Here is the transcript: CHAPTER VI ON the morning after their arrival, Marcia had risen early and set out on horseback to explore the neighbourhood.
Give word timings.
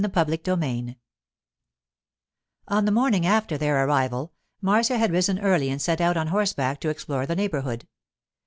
CHAPTER 0.15 0.55
VI 0.55 0.97
ON 2.67 2.85
the 2.85 2.91
morning 2.91 3.23
after 3.27 3.55
their 3.55 3.85
arrival, 3.85 4.33
Marcia 4.59 4.97
had 4.97 5.11
risen 5.11 5.37
early 5.37 5.69
and 5.69 5.79
set 5.79 6.01
out 6.01 6.17
on 6.17 6.29
horseback 6.29 6.79
to 6.79 6.89
explore 6.89 7.27
the 7.27 7.35
neighbourhood. 7.35 7.87